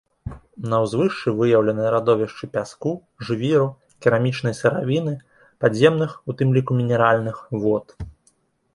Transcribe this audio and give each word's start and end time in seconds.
На 0.69 0.77
ўзвышшы 0.83 1.33
выяўлены 1.41 1.83
радовішчы 1.97 2.49
пяску, 2.55 2.93
жвіру, 3.29 3.69
керамічнай 4.07 4.59
сыравіны, 4.63 5.13
падземных, 5.65 6.11
у 6.29 6.41
тым 6.41 6.47
ліку 6.61 6.71
мінеральных 6.83 7.37
вод. 7.65 7.85